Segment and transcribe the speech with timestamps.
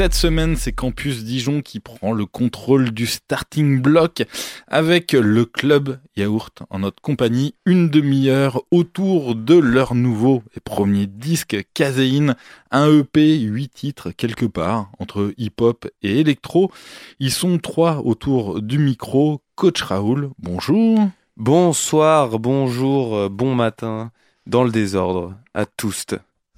[0.00, 4.22] Et cette semaine, c'est Campus Dijon qui prend le contrôle du starting block
[4.66, 7.54] avec le club Yaourt en notre compagnie.
[7.66, 12.34] Une demi-heure autour de leur nouveau et premier disque Caséine,
[12.70, 16.72] un EP, huit titres quelque part entre hip-hop et électro.
[17.18, 19.42] Ils sont trois autour du micro.
[19.54, 21.10] Coach Raoul, bonjour.
[21.36, 24.12] Bonsoir, bonjour, bon matin,
[24.46, 26.06] dans le désordre, à tous.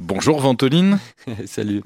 [0.05, 0.98] Bonjour Ventoline.
[1.47, 1.80] Salut.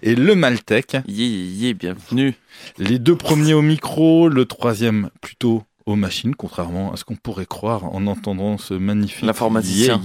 [0.00, 0.96] Et le Maltec.
[1.06, 2.34] Yé, bienvenue.
[2.78, 7.44] Les deux premiers au micro, le troisième plutôt aux machines, contrairement à ce qu'on pourrait
[7.44, 10.00] croire en entendant ce magnifique L'informaticien.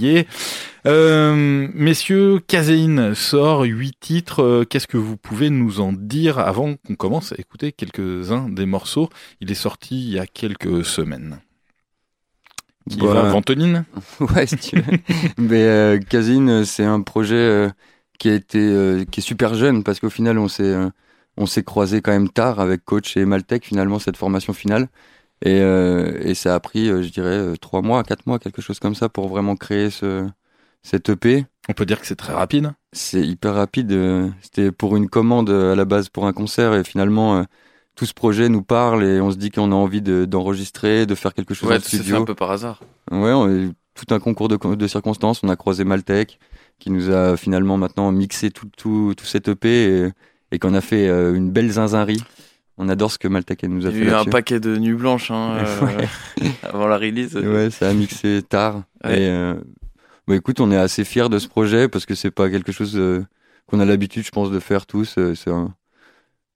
[0.86, 4.42] Euh, messieurs, Caséine sort huit titres.
[4.42, 8.66] Euh, qu'est-ce que vous pouvez nous en dire avant qu'on commence à écouter quelques-uns des
[8.66, 9.08] morceaux?
[9.40, 11.40] Il est sorti il y a quelques semaines.
[12.88, 13.84] Qui va, Ventoline
[14.20, 14.98] Ouais, si tu veux.
[15.38, 17.70] Mais euh, Casine, c'est un projet euh,
[18.18, 20.74] qui a été euh, qui est super jeune parce qu'au final, on s'est
[21.36, 24.88] on s'est croisé quand même tard avec coach et Maltec finalement cette formation finale.
[25.44, 29.08] Et, et ça a pris, je dirais, trois mois, quatre mois, quelque chose comme ça
[29.10, 30.26] pour vraiment créer ce
[30.82, 31.44] cette EP.
[31.68, 32.72] On peut dire que c'est très rapide.
[32.92, 33.92] C'est hyper rapide.
[34.40, 37.44] C'était pour une commande à la base pour un concert et finalement
[37.94, 41.14] tout ce projet nous parle et on se dit qu'on a envie de- d'enregistrer, de
[41.14, 42.16] faire quelque chose Ouais, en tout fait studio.
[42.22, 42.80] un peu par hasard.
[43.10, 45.40] Ouais, on a eu tout un concours de, de circonstances.
[45.44, 46.38] On a croisé Maltec,
[46.80, 50.08] qui nous a finalement maintenant mixé tout, tout, tout cet EP et,
[50.50, 52.22] et qu'on a fait euh, une belle zinzinnerie.
[52.76, 54.76] On adore ce que Maltec nous a Il y fait a eu un paquet de
[54.76, 56.08] nuits blanches hein, euh, Ouais.
[56.64, 57.36] avant la release.
[57.36, 58.82] Ouais, ça a mixé tard.
[59.04, 59.22] Ouais.
[59.22, 59.54] Et euh,
[60.26, 62.96] bah, écoute, on est assez fiers de ce projet parce que c'est pas quelque chose
[62.96, 63.24] euh,
[63.68, 65.16] qu'on a l'habitude, je pense, de faire tous.
[65.36, 65.72] C'est un-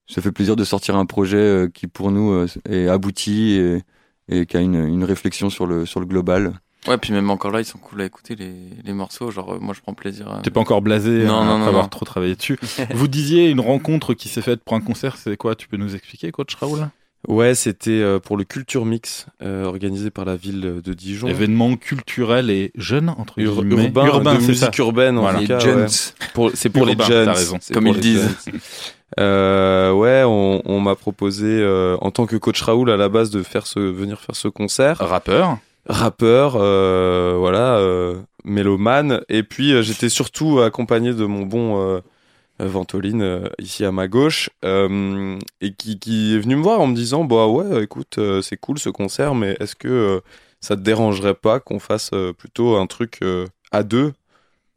[0.09, 3.83] Ça fait plaisir de sortir un projet euh, qui, pour nous, euh, est abouti et,
[4.29, 6.55] et qui a une, une réflexion sur le, sur le global.
[6.87, 8.55] Ouais, puis même encore là, ils sont cool à écouter les,
[8.85, 9.31] les morceaux.
[9.31, 10.29] Genre, euh, moi, je prends plaisir.
[10.33, 11.89] à- T'es pas encore blasé Non, hein, non, après non, avoir non.
[11.89, 12.59] trop travaillé dessus.
[12.95, 15.17] vous disiez une rencontre qui s'est faite pour un concert.
[15.19, 15.55] C'est quoi?
[15.55, 16.89] Tu peux nous expliquer, coach Raoul?
[17.27, 21.27] Ouais, c'était euh, pour le Culture Mix euh, organisé par la ville de Dijon.
[21.27, 23.91] Événement culturel et jeune entre Ur- guillemets.
[23.95, 24.67] urbain, de c'est ça.
[24.67, 25.39] musique urbaine en Voilà.
[25.39, 25.77] tout Les cas.
[25.77, 25.87] Ouais.
[26.33, 27.27] Pour- C'est pour Urbain, les jeunes.
[27.27, 27.59] t'as raison.
[27.61, 28.29] C'est Comme ils disent.
[29.19, 33.31] Euh, ouais, on, on m'a proposé euh, en tant que coach Raoul à la base
[33.31, 34.99] de faire ce, venir faire ce concert.
[34.99, 35.59] Rappeur.
[35.89, 39.23] Rappeur, euh, voilà, euh, mélomane.
[39.29, 42.01] Et puis euh, j'étais surtout accompagné de mon bon
[42.59, 46.87] Ventoline euh, ici à ma gauche euh, et qui, qui est venu me voir en
[46.87, 50.21] me disant bah ouais écoute euh, c'est cool ce concert mais est-ce que euh,
[50.61, 54.13] ça te dérangerait pas qu'on fasse euh, plutôt un truc euh, à deux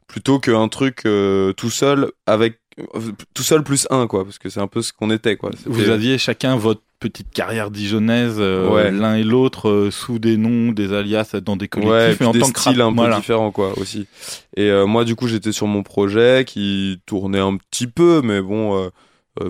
[0.08, 4.50] plutôt qu'un truc euh, tout seul avec euh, tout seul plus un quoi parce que
[4.50, 5.52] c'est un peu ce qu'on était quoi.
[5.66, 8.92] Vous aviez chacun votre petite carrière dijonnaise, euh, Ouais.
[8.92, 12.32] l'un et l'autre euh, sous des noms, des alias dans des collectifs, Ouais, et en
[12.32, 13.18] des tant que styles rap- un peu voilà.
[13.18, 14.08] différents quoi aussi.
[14.56, 18.40] Et euh, moi du coup j'étais sur mon projet qui tournait un petit peu, mais
[18.42, 18.90] bon,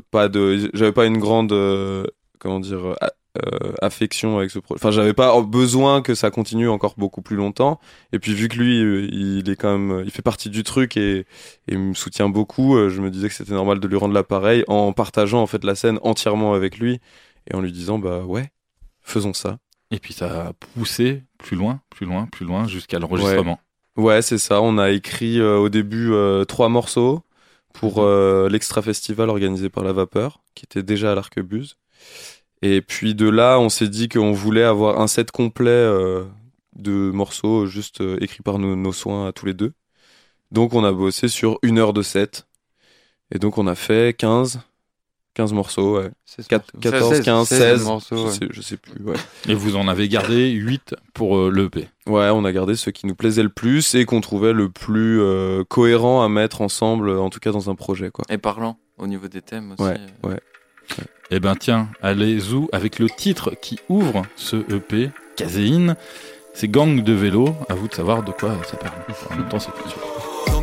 [0.10, 1.54] pas de, j'avais pas une grande,
[2.40, 2.96] comment dire,
[3.82, 4.80] affection avec ce projet.
[4.82, 7.80] Enfin j'avais pas besoin que ça continue encore beaucoup plus longtemps.
[8.14, 8.80] Et puis vu que lui
[9.12, 11.26] il est quand même, il fait partie du truc et,
[11.68, 14.92] et me soutient beaucoup, je me disais que c'était normal de lui rendre l'appareil en
[14.94, 17.00] partageant en fait la scène entièrement avec lui
[17.50, 18.52] et en lui disant bah ouais,
[19.02, 19.58] faisons ça.
[19.92, 23.60] Et puis ça a poussé plus loin, plus loin, plus loin jusqu'à l'enregistrement.
[23.98, 24.62] Ouais, c'est ça.
[24.62, 27.24] On a écrit euh, au début euh, trois morceaux
[27.74, 31.78] pour euh, l'extra festival organisé par la Vapeur, qui était déjà à l'Arquebuse.
[32.62, 36.26] Et puis de là, on s'est dit qu'on voulait avoir un set complet euh,
[36.76, 39.74] de morceaux juste euh, écrits par nos, nos soins à tous les deux.
[40.52, 42.48] Donc on a bossé sur une heure de set.
[43.34, 44.62] Et donc on a fait 15,
[45.34, 46.12] 15 morceaux, ouais.
[46.26, 46.80] 16 Quat- morceaux.
[46.92, 48.32] 14, 16, 15, 16 16, morceaux, je, ouais.
[48.32, 49.16] sais, je sais plus, ouais.
[49.48, 51.88] Et vous en avez gardé 8 pour euh, l'EP.
[52.08, 55.22] Ouais, on a gardé ceux qui nous plaisaient le plus et qu'on trouvait le plus
[55.22, 58.26] euh, cohérent à mettre ensemble, en tout cas dans un projet, quoi.
[58.30, 59.82] Et parlant au niveau des thèmes aussi.
[59.84, 60.40] Ouais, euh, ouais.
[61.30, 65.96] Eh ben tiens, allez zou avec le titre qui ouvre ce EP, Caséine.
[66.54, 67.56] C'est Gang de vélo.
[67.70, 68.92] À vous de savoir de quoi ça parle.
[69.32, 70.02] En même temps, c'est culture.
[70.02, 70.11] Gang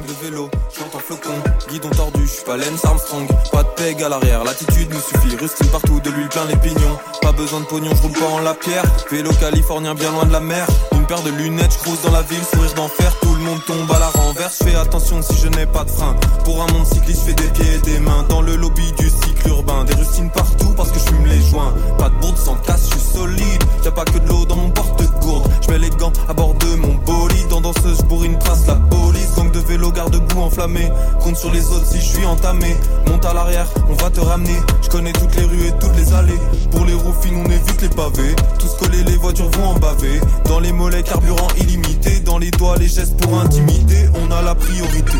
[0.08, 0.48] de vélo,
[0.94, 1.34] en flocon,
[1.68, 5.36] guidon tordu, je suis pas Lance Armstrong, pas de peg à l'arrière, l'attitude me suffit,
[5.36, 8.38] rustine partout, de l'huile plein les pignons, pas besoin de pognon, je roule pas en
[8.38, 12.00] la pierre, vélo californien bien loin de la mer, une paire de lunettes, je crouse
[12.02, 15.36] dans la ville, sourire d'enfer, tout le monde tombe à la renverse, fais attention si
[15.36, 18.24] je n'ai pas de frein, pour un monde cycliste, fais des pieds et des mains,
[18.28, 19.10] dans le lobby du
[19.46, 22.88] urbain, des rustines partout parce que je fume les joints, pas de bourde sans casse,
[22.90, 26.12] je suis solide, y'a pas que de l'eau dans mon porte-gourde, je mets les gants
[26.28, 30.40] à bord de mon bolide, dans danseuse, bourrine trace la police, gang de vélo garde-boue
[30.40, 30.88] enflammé,
[31.20, 32.76] compte sur les autres si je suis entamé,
[33.06, 36.12] monte à l'arrière, on va te ramener, je connais toutes les rues et toutes les
[36.14, 39.78] allées, pour les roues fines on évite les pavés, tous collés les voitures vont en
[39.78, 44.42] baver, dans les mollets carburant illimité, dans les doigts les gestes pour intimider, on a
[44.42, 45.18] la priorité,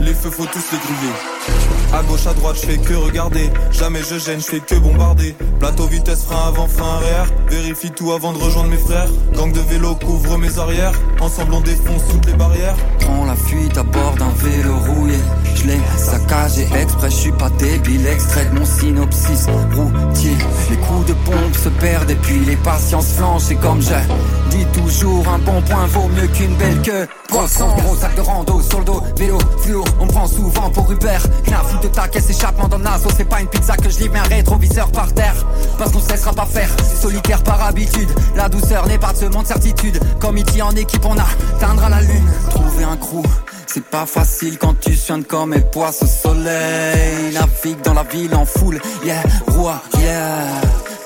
[0.00, 1.14] les feux faut tous les griller,
[1.92, 3.50] À gauche, à droite, je fais que regarder.
[3.72, 5.34] Jamais je gêne, je fais que bombarder.
[5.58, 7.26] Plateau, vitesse, frein avant, frein arrière.
[7.48, 9.08] Vérifie tout avant de rejoindre mes frères.
[9.34, 10.92] Gang de vélo couvre mes arrières.
[11.20, 12.76] Ensemble, on défonce toutes les barrières.
[13.00, 14.57] Prends la fuite à bord d'un vélo
[16.98, 18.06] exprès, je suis pas débile.
[18.06, 20.36] Extrait de mon synopsis routier.
[20.70, 23.50] Les coups de pompe se perdent et puis les patiences flanchent.
[23.50, 23.94] Et comme je
[24.50, 27.06] dis toujours, un bon point vaut mieux qu'une belle queue.
[27.28, 31.18] Poisson, gros sac de rando sur le dos, vélo, fluo, on prend souvent pour Uber.
[31.46, 34.14] Knaf de ta caisse, échappement dans le naso, c'est pas une pizza que je livre,
[34.14, 35.34] mais un rétroviseur par terre.
[35.76, 36.70] Parce qu'on se laissera pas faire,
[37.00, 38.08] solitaire par habitude.
[38.34, 40.00] La douceur n'est pas de ce monde certitude.
[40.20, 42.26] Comme ici en équipe, on atteindra la lune.
[42.50, 43.22] Trouver un crew.
[43.66, 46.06] C'est pas facile quand tu soignes comme un poisson
[47.32, 50.46] Navigue dans la ville en foule, yeah, roi, yeah.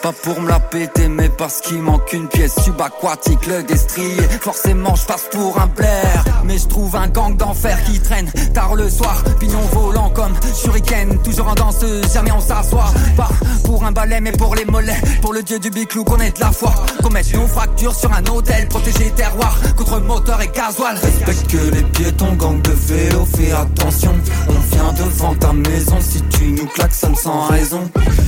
[0.02, 4.22] Pas pour me la péter, mais parce qu'il manque une pièce subaquatique, le destrier.
[4.40, 6.24] Forcément, je passe pour un blair.
[6.44, 9.22] Mais je trouve un gang d'enfer qui traîne tard le soir.
[9.38, 12.92] Pignon volant comme shuriken, toujours en danseuse, jamais on s'assoit.
[13.16, 13.28] Pas
[13.64, 15.00] pour un balai, mais pour les mollets.
[15.20, 16.74] Pour le dieu du biclou, qu'on ait de la foi.
[17.00, 20.96] Qu'on mette nos fractures sur un hôtel, protéger terroir contre moteur et gasoil.
[21.00, 24.14] Respecte que les piétons, gang de vélo, fais attention.
[24.48, 27.80] On vient devant ta maison si tu nous klaxonnes sans raison.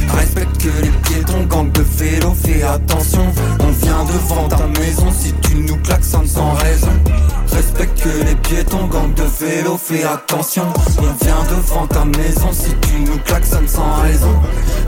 [0.08, 3.26] Respecte que les piétons, gang de vélo, fais attention.
[3.60, 6.92] On vient devant ta maison si tu nous klaxonnes sans raison.
[7.52, 10.64] Respecte que les piétons, gang de vélo, fais attention.
[10.98, 14.34] On vient devant ta maison si tu nous klaxonnes sans raison.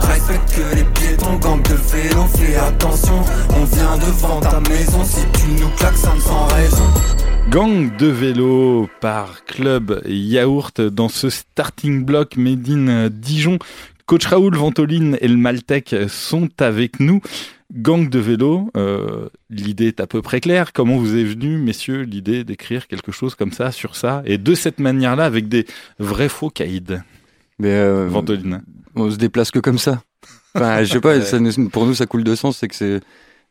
[0.01, 3.23] Respecte que les piétons, gang de vélo, fais attention.
[3.49, 7.26] On vient devant ta maison si tu nous klaxonnes sans raison.
[7.51, 13.57] Gang de vélo par Club Yaourt dans ce starting block Made in Dijon.
[14.05, 17.21] Coach Raoul Ventoline et le Maltec sont avec nous.
[17.73, 20.71] Gang de vélo, euh, l'idée est à peu près claire.
[20.73, 24.53] Comment vous est venue, messieurs, l'idée d'écrire quelque chose comme ça sur ça et de
[24.53, 25.65] cette manière-là avec des
[25.99, 26.99] vrais faux caïds
[27.59, 28.61] Mais euh, Ventoline.
[28.95, 30.01] on se déplace que comme ça.
[30.55, 33.01] Enfin, je sais pas, ça nous- pour nous ça coule de sens, c'est que c'est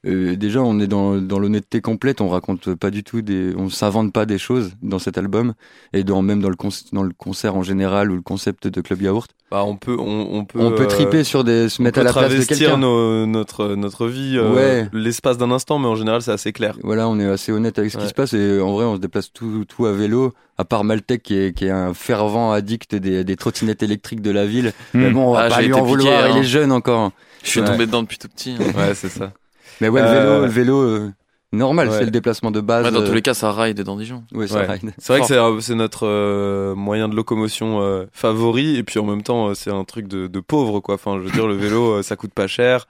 [0.07, 3.69] euh, déjà on est dans, dans l'honnêteté complète, on raconte pas du tout des, on
[3.69, 5.55] s'invente pas des choses dans cet album
[5.93, 8.81] et dans même dans le con- dans le concert en général ou le concept de
[8.81, 9.29] Club Yaourt.
[9.51, 11.95] Bah, on peut, on, on peut, on peut euh, triper sur des, se on mettre
[11.97, 12.79] peut à la place de travestir quelqu'un.
[12.79, 14.89] nos- notre, notre vie, euh, Ouais.
[14.93, 16.77] l'espace d'un instant, mais en général, c'est assez clair.
[16.83, 19.01] Voilà, on est assez honnête avec ce qui se passe et en vrai, on se
[19.01, 22.97] déplace tout, tout à vélo, à part Maltec qui est, qui est un fervent addict
[22.97, 24.73] des, des trottinettes électriques de la ville.
[24.95, 25.15] Mais Hmm.
[25.15, 26.41] bon, on va Ah, pas lui piqué, vouloir, il hein.
[26.41, 27.13] est jeune encore.
[27.45, 27.67] Je suis Ouais.
[27.67, 28.57] tombé dedans depuis tout petit.
[28.59, 28.65] hein.
[28.77, 29.33] Ouais, c'est ça.
[29.81, 31.11] Mais ouais, le Euh, vélo, le vélo, euh,
[31.53, 31.99] normal, ouais.
[31.99, 32.85] c'est le déplacement de base.
[32.85, 34.25] Ouais, dans euh, tous les cas, ça ride dans Dijon.
[34.33, 34.67] ouais, ça Ouais.
[34.67, 34.93] ride.
[34.99, 39.23] C'est vrai que c'est notre euh, moyen de locomotion euh, favori et puis en même
[39.23, 40.95] temps euh, c'est un truc de, de pauvre quoi.
[40.97, 42.87] Enfin je veux dire le vélo euh, ça coûte pas cher,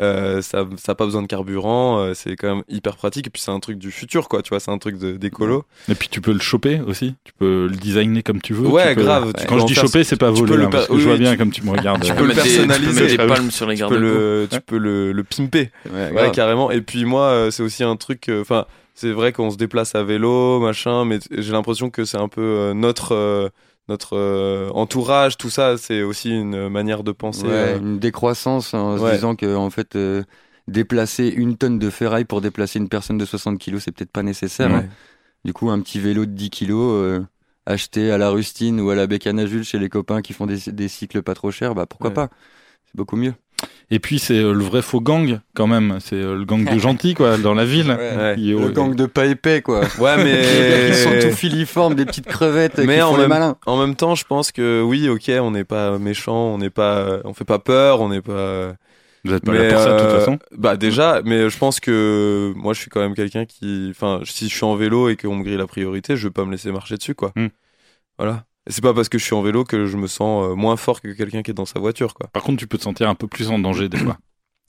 [0.00, 3.30] euh, ça ça a pas besoin de carburant, euh, c'est quand même hyper pratique et
[3.30, 4.42] puis c'est un truc du futur quoi.
[4.42, 5.64] Tu vois c'est un truc d'écolo.
[5.88, 7.14] Et puis tu peux le choper aussi.
[7.24, 8.66] Tu peux le designer comme tu veux.
[8.68, 10.64] Ouais, Tu peux- grave, tu Quand je dis choper, c'est pas voler.
[10.64, 12.02] hein, parce je vois oui, bien tu- comme tu me regardes.
[12.04, 13.06] tu euh, peux le des- tu peux personnaliser.
[13.08, 15.70] des palmes sur les Tu peux le tu peux le, le pimper.
[15.92, 16.70] Ouais, carrément.
[16.70, 18.28] Et puis moi, euh, c'est aussi un truc.
[18.28, 22.16] euh, Enfin, c'est vrai qu'on se déplace à vélo, machin, mais j'ai l'impression que c'est
[22.18, 23.48] un peu euh, notre euh,
[23.88, 25.76] notre euh, entourage, tout ça.
[25.78, 27.44] C'est aussi une manière de penser.
[27.46, 30.22] Ouais, euh, une décroissance en se disant que en fait euh,
[30.68, 34.22] déplacer une tonne de ferraille pour déplacer une personne de 60 kilos c'est peut-être pas
[34.24, 34.76] nécessaire Ouais.
[34.78, 34.88] hein.
[35.44, 37.22] du coup un petit vélo de 10 kilos
[37.66, 40.46] acheté à la rustine ou à la bécane à Jules chez les copains qui font
[40.46, 42.30] des, des cycles pas trop chers bah pourquoi pas
[42.86, 43.34] c'est beaucoup mieux
[43.90, 45.98] Et puis c'est euh, le vrai faux gang quand même.
[46.00, 47.90] C'est euh, le gang de gentils quoi dans la ville.
[47.90, 48.34] Ouais.
[48.36, 50.16] Qui le gang de pas épais quoi Ouais,
[50.88, 53.56] ils sont mais tout filiformes des petites crevettes Mais qui en font les même- malins
[53.66, 57.20] en même temps, je pense que oui, ok, on n'est pas méchant, on n'est pas,
[57.24, 58.74] on fait pas peur, on n'est pas.
[59.24, 60.38] Vous êtes pas mais là pour ça de toute euh, façon?
[60.56, 64.48] Bah déjà, mais je pense que moi, je suis quand même quelqu'un qui, enfin, si
[64.48, 66.70] je suis en vélo et qu'on me grille la priorité, je vais pas me laisser
[66.70, 67.32] marcher dessus, quoi.
[67.34, 67.48] Hmm.
[68.18, 68.44] Voilà.
[68.68, 70.76] Et c'est pas parce que je suis en vélo que je me sens euh, moins
[70.76, 72.28] fort que quelqu'un qui est dans sa voiture, quoi.
[72.32, 74.18] Par contre, tu peux te sentir un peu plus en danger des fois.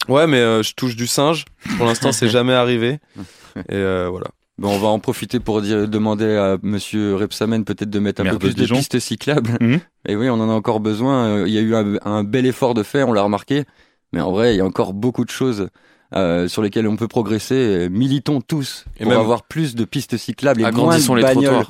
[0.07, 1.43] Ouais, mais euh, je touche du singe.
[1.75, 2.99] Pour l'instant, c'est jamais arrivé.
[3.67, 4.27] Et euh, voilà.
[4.57, 8.25] Bon, on va en profiter pour dire, demander à Monsieur Repsamen peut-être de mettre un
[8.25, 8.75] peu de plus de Dijon.
[8.77, 9.57] pistes cyclables.
[9.59, 9.79] Mhm.
[10.07, 11.45] Et oui, on en a encore besoin.
[11.45, 13.65] Il y a eu un, un bel effort de faire, on l'a remarqué.
[14.13, 15.67] Mais en vrai, il y a encore beaucoup de choses
[16.15, 17.87] euh, sur lesquelles on peut progresser.
[17.89, 21.65] Militons tous Et pour même- avoir plus de pistes cyclables et moins de les bagnoles,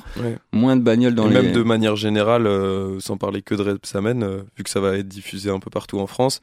[0.52, 1.42] moins de bagnoles dans et les.
[1.42, 4.96] même de manière générale, euh, sans parler que de Repsamen, euh, vu que ça va
[4.96, 6.40] être diffusé un peu partout en France,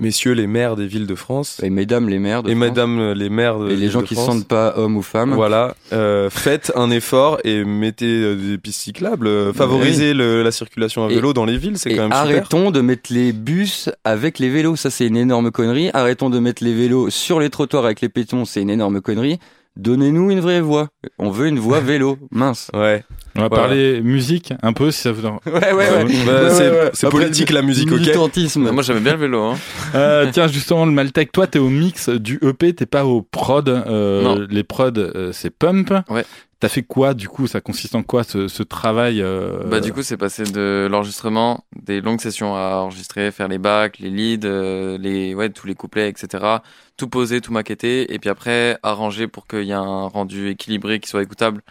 [0.00, 2.42] messieurs les maires des villes de France Et mesdames les maires.
[2.42, 2.60] De et France.
[2.68, 4.96] mesdames euh, les maires de Et les gens de qui France, se sentent pas hommes
[4.96, 5.32] ou femmes.
[5.34, 11.06] Voilà, euh, faites un effort et mettez euh, des pistes cyclables, favorisez le- la circulation
[11.06, 12.18] à Et- vélo dans les villes, c'est quand même super.
[12.18, 15.90] arrêtons de mettre les bus avec les vélos, ça c'est une énorme connerie.
[15.94, 19.38] Arrêtons de mettre les vélos sur les trottoirs avec les pétons, c'est une énorme connerie.
[19.76, 20.88] Donnez-nous une vraie voix.
[21.18, 22.70] On veut une voix vélo, mince.
[22.74, 23.04] Ouais.
[23.36, 23.64] On va Voilà.
[23.64, 25.22] parler musique un peu si ça vous.
[25.46, 26.04] Ouais, ouais, ouais.
[26.26, 27.10] Bah, Ouais, c'est ouais, ouais.
[27.10, 28.70] politique la musique, ok Militantisme.
[28.72, 29.40] Moi j'aimais bien le vélo.
[29.42, 29.56] Hein.
[29.94, 33.68] Euh, tiens, justement, le Maltech, toi, t'es au mix du EP, t'es pas au prod.
[33.68, 34.46] Euh, Non.
[34.50, 35.92] Les prods, euh, c'est Pump.
[36.08, 36.24] Ouais.
[36.60, 39.94] T'as fait quoi, du coup Ça consiste en quoi, ce, ce travail euh, Bah du
[39.94, 44.46] coup c'est passé de l'enregistrement, des longues sessions à enregistrer, faire les bacs, les leads,
[44.46, 46.58] euh, les ouais tous les couplets, etc.
[46.98, 51.00] Tout poser, tout maqueter, et puis après arranger pour qu'il y ait un rendu équilibré
[51.00, 51.62] qui soit écoutable.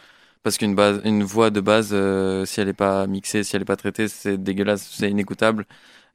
[0.41, 3.61] Parce qu'une base, une voix de base, euh, si elle est pas mixée, si elle
[3.61, 5.67] est pas traitée, c'est dégueulasse, c'est inécoutable.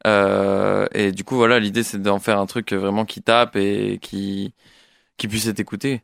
[0.07, 3.99] Euh, et du coup voilà, l'idée c'est d'en faire un truc vraiment qui tape et
[4.03, 4.53] qui
[5.17, 6.03] qui puisse être écouté.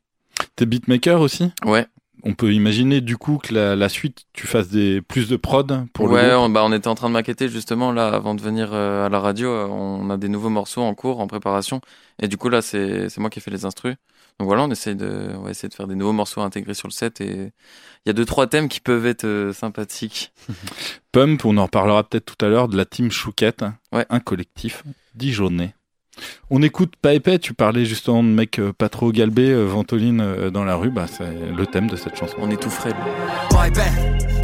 [0.55, 1.51] T'es beatmaker aussi?
[1.65, 1.87] Ouais.
[2.25, 5.87] On peut imaginer, du coup, que la, la suite, tu fasses des, plus de prod
[5.93, 8.41] pour le ouais, on, bah, on était en train de maqueter justement là avant de
[8.43, 9.51] venir euh, à la radio.
[9.51, 11.81] on a des nouveaux morceaux en cours, en préparation,
[12.21, 13.97] et du coup là c'est moi qui ai fait les instrus.
[14.39, 16.89] Donc voilà, on essaye de on va essayer de faire des nouveaux morceaux intégrés sur
[16.89, 17.53] le set et
[18.05, 20.33] il y a deux trois thèmes qui peuvent être euh, sympathiques.
[21.13, 24.07] Pump, on en reparlera peut-être tout à l'heure, de la team Chouquette, Ouais.
[24.09, 24.83] un collectif
[25.15, 25.75] dijonnais.
[26.51, 30.21] On écoute pas épais, tu parlais justement de mecs euh, pas trop galbés, euh, ventoline
[30.21, 32.37] euh, dans la rue, bah c'est le thème de cette chanson.
[32.39, 32.93] On est tout frais.
[33.51, 33.71] Boy,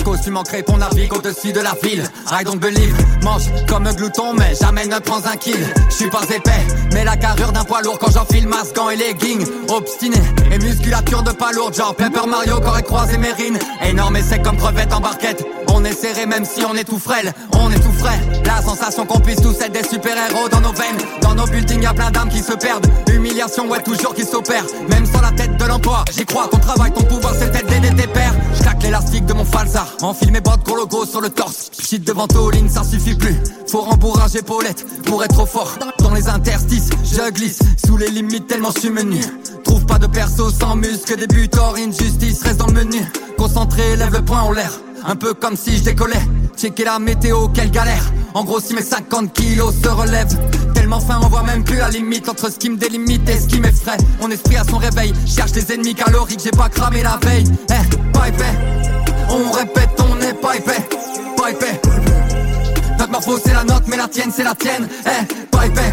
[0.07, 2.05] ben, costume ancré qu'on navigue au-dessus de la ville.
[2.31, 5.59] I don't believe, mange comme un glouton, mais jamais ne prends un kill.
[5.91, 8.97] Je suis pas épais, mais la carrure d'un poids lourd quand j'enfile masque, gants et
[8.97, 9.47] leggings.
[9.69, 10.21] Obstiné
[10.53, 13.59] et musculature de pas lourde, genre Pepper Mario qu'aurait croisé Mérine.
[13.85, 15.45] Énorme et sec comme crevette en barquette.
[15.69, 18.19] On est serré même si on est tout frêle, on est tout frais.
[18.45, 20.99] La sensation qu'on puisse tous être des super-héros dans nos veines.
[21.21, 22.87] Dans nos buildings, y a plein d'âmes qui se perdent.
[23.13, 24.65] Humiliation, ouais, toujours qui s'opère.
[24.89, 26.49] Même sans la tête de l'emploi, j'y crois.
[26.51, 28.35] Ton travail, ton pouvoir, c'est peut-être d'aider tes pères.
[28.55, 29.85] J'claque l'élastique de mon falsa.
[30.03, 31.71] Enfile mes bottes, gros logo sur le torse.
[31.71, 33.37] Pchit devant Toline, ça suffit plus.
[33.67, 35.79] Faut rembourrage épaulette pour être trop fort.
[35.99, 37.61] Dans les interstices, je glisse.
[37.85, 39.21] Sous les limites, tellement je suis menu.
[39.65, 41.17] Trouve pas de perso sans muscle.
[41.17, 43.01] Début hors injustice, reste dans le menu.
[43.39, 44.73] Concentré, lève le poing en l'air.
[45.07, 46.23] Un peu comme si je décollais.
[46.57, 48.13] Checker la météo, quelle galère.
[48.35, 50.37] En gros, si mes 50 kilos se relèvent.
[50.75, 53.47] Tellement faim, on voit même plus la limite entre ce qui me délimite et ce
[53.47, 53.99] qui m'effraie.
[54.21, 55.13] Mon esprit à son réveil.
[55.27, 57.45] Cherche des ennemis caloriques, j'ai pas cramé la veille.
[57.71, 58.96] Eh, pas épais.
[59.29, 60.89] On répète, on n'est pas épais.
[61.37, 61.81] Pas épais.
[62.99, 64.89] Notre morpho, c'est la nôtre, mais la tienne, c'est la tienne.
[65.07, 65.93] Eh, pas épais.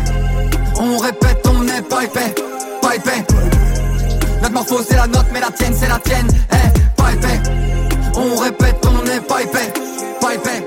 [0.80, 2.36] On répète, on n'est pas épais.
[2.82, 3.26] Pas épais.
[4.42, 6.28] Notre morpho, c'est la nôtre, mais la tienne, c'est la tienne.
[6.52, 7.64] Eh, pas épais.
[8.16, 9.74] On répète, on n'est pas épais,
[10.22, 10.64] pas épais.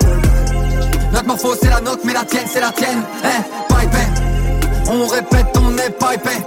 [1.12, 4.90] Notre morpho c'est la nôtre, mais la tienne c'est la tienne, eh, pas épais.
[4.90, 6.42] On répète, on n'est pas épais,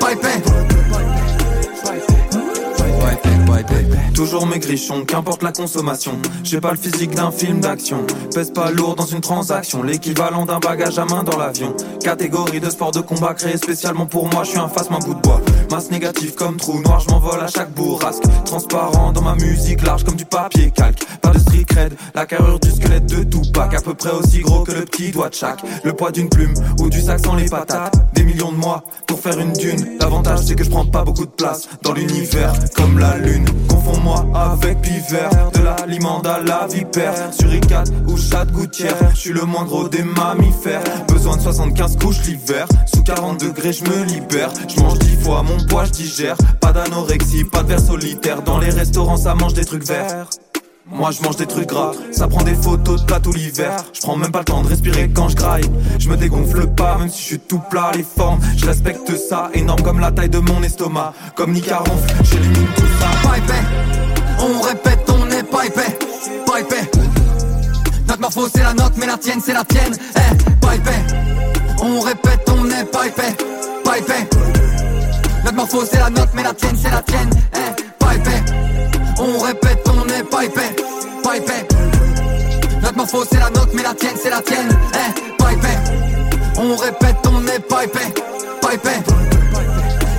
[0.00, 0.73] pas épais.
[4.14, 6.18] Toujours mes grichons, qu'importe la consommation.
[6.42, 7.98] J'ai pas le physique d'un film d'action.
[8.32, 9.82] Pèse pas lourd dans une transaction.
[9.82, 11.74] L'équivalent d'un bagage à main dans l'avion.
[12.00, 14.44] Catégorie de sport de combat créé spécialement pour moi.
[14.44, 15.40] Je suis un face un bout de bois.
[15.70, 17.00] Masse négative comme trou noir.
[17.00, 18.22] Je m'envole à chaque bourrasque.
[18.44, 21.04] Transparent dans ma musique, large comme du papier calque.
[21.20, 21.94] Pas de street cred.
[22.14, 23.74] La carrure du squelette de Tupac.
[23.74, 25.60] À peu près aussi gros que le petit doigt de chaque.
[25.82, 27.94] Le poids d'une plume ou du sac sans les patates.
[28.14, 29.98] Des millions de mois pour faire une dune.
[30.00, 33.43] L'avantage c'est que je prends pas beaucoup de place dans l'univers comme la lune.
[33.68, 37.14] Confonds-moi avec Pivert, de l'aliment à la vipère.
[37.32, 40.82] Suricate ou chat gouttière, je suis le moins gros des mammifères.
[41.08, 44.50] Besoin de 75 couches l'hiver, sous 40 degrés je me libère.
[44.68, 46.36] Je mange 10 fois mon poids, je digère.
[46.60, 48.42] Pas d'anorexie, pas de verre solitaire.
[48.42, 50.28] Dans les restaurants ça mange des trucs verts.
[50.86, 53.76] Moi je mange des trucs gras, ça prend des photos de plateau l'hiver.
[53.94, 55.64] Je prends même pas le temps de respirer quand je graille.
[55.98, 58.38] Je me dégonfle pas, même si je suis tout plat, les formes.
[58.58, 61.14] Je respecte ça, énorme comme la taille de mon estomac.
[61.36, 63.30] Comme Nika ronfle, j'élimine tout ça.
[68.24, 70.90] Morpho c'est la nôtre, mais la tienne c'est la tienne, eh, pas épais.
[71.82, 73.36] On répète, on épais,
[73.84, 74.28] pas épais.
[75.44, 78.42] Notre morpho c'est la nôtre, mais la tienne c'est la tienne, eh, pas épais.
[79.18, 80.74] On répète, on épais,
[81.22, 81.68] pas épais.
[82.80, 85.78] Notre morpho c'est la nôtre, mais la tienne c'est la tienne, eh, pas épais.
[86.56, 88.12] On répète, on épais,
[88.62, 89.02] pas épais.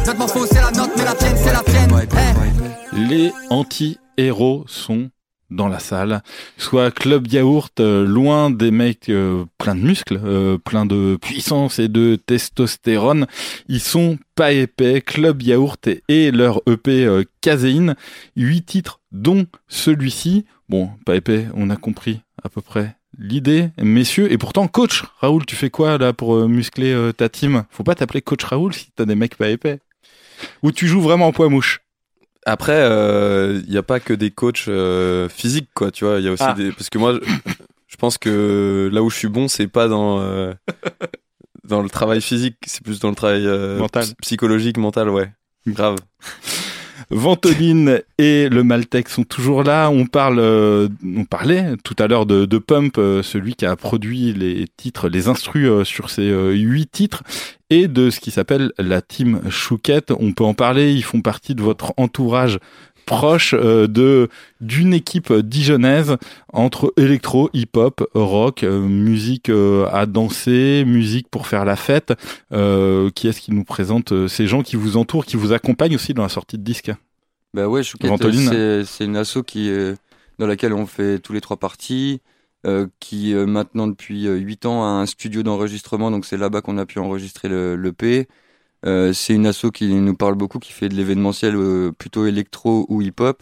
[0.05, 3.00] Notre morpho c'est la nôtre, mais la tienne c'est la tienne, eh.
[3.00, 5.09] Les anti-héros sont
[5.49, 6.23] dans la salle,
[6.57, 11.79] soit Club Yaourt, euh, loin des mecs euh, plein de muscles, euh, plein de puissance
[11.79, 13.27] et de testostérone.
[13.67, 17.95] Ils sont pas épais, Club Yaourt et, et leur EP euh, Caséine,
[18.35, 20.45] huit titres dont celui-ci.
[20.67, 24.31] Bon, pas épais, on a compris à peu près l'idée, messieurs.
[24.31, 27.63] Et pourtant, coach Raoul, tu fais quoi là pour euh, muscler ta team?
[27.69, 29.79] Faut pas t'appeler coach Raoul si t'as des mecs pas épais.
[30.63, 31.85] Ou tu joues vraiment en poids mouche?
[32.45, 32.79] Après,
[33.65, 36.19] il n'y a pas que des coachs euh, physiques, quoi, tu vois.
[36.19, 36.53] Il y a aussi Ah.
[36.53, 36.71] des.
[36.71, 37.19] Parce que moi,
[37.87, 40.19] je, pense que là où je suis bon, c'est pas dans.
[40.21, 40.53] euh,
[41.63, 44.05] dans le travail physique, c'est plus dans le travail euh, Mental.
[44.21, 45.31] psychologique, mental, ouais.
[45.67, 45.95] Grave.
[47.09, 49.89] Ventoline et le Maltec sont toujours là.
[49.89, 54.33] On parle, euh, on parlait tout à l'heure de, Pump, euh, celui qui a produit
[54.33, 57.24] les titres, les instrus euh, sur ces huit titres,
[57.69, 60.12] et de ce qui s'appelle la team Chouquette.
[60.19, 60.93] On peut en parler.
[60.93, 62.59] Ils font partie de votre entourage
[63.05, 64.29] proche euh, de
[64.62, 66.17] d'une équipe dijonnaise
[66.51, 72.13] entre électro, hip-hop, rock, euh, musique euh, à danser, musique pour faire la fête.
[72.51, 76.13] Euh, qui est-ce qui nous présente ces gens qui vous entourent, qui vous accompagnent aussi
[76.13, 76.91] dans la sortie de disque?
[77.53, 79.95] Bah ouais, Chouquette, c'est c'est une asso qui, euh,
[80.39, 82.21] dans laquelle on fait tous les trois parties,
[82.65, 86.77] euh, qui maintenant depuis euh, 8 ans a un studio d'enregistrement, donc c'est là-bas qu'on
[86.77, 88.27] a pu enregistrer le, le P.
[88.86, 92.86] Euh, c'est une asso qui nous parle beaucoup, qui fait de l'événementiel euh, plutôt électro
[92.89, 93.42] ou hip-hop,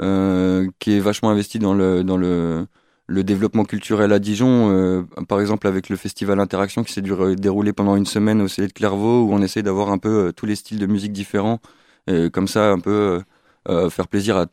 [0.00, 2.66] euh, qui est vachement investi dans le dans le
[3.08, 7.72] le développement culturel à Dijon, euh, par exemple avec le festival Interaction qui s'est déroulé
[7.72, 10.44] pendant une semaine au CD de Clairvaux, où on essaie d'avoir un peu euh, tous
[10.44, 11.58] les styles de musique différents,
[12.06, 13.22] et comme ça un peu
[13.68, 14.46] euh, faire plaisir à,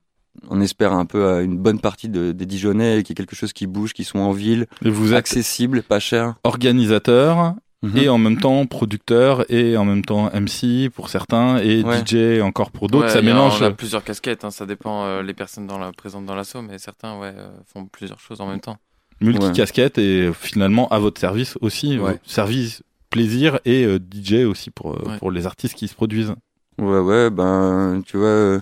[0.50, 3.52] on espère un peu à une bonne partie de, des Dijonnais, qui est quelque chose
[3.52, 6.36] qui bouge, qui sont en ville, Et vous êtes accessible, pas cher.
[6.46, 7.98] organisateur Mhm.
[7.98, 12.00] et en même temps producteur et en même temps MC pour certains et Ouais.
[12.06, 13.06] DJ encore pour d'autres.
[13.06, 13.62] Ouais, ça il y a- mélange.
[13.62, 16.62] On a plusieurs casquettes, hein, ça dépend euh, les personnes dans la, présentes dans l'assaut,
[16.62, 18.78] mais certains ouais, euh, font plusieurs choses en même temps.
[19.22, 22.20] multicasquette et finalement à votre service aussi, Ouais.
[22.26, 25.18] service plaisir et euh, DJ aussi pour euh, Ouais.
[25.20, 26.34] pour les artistes qui se produisent.
[26.80, 28.60] Ouais, ouais, ben, tu vois,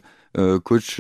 [0.64, 1.00] coach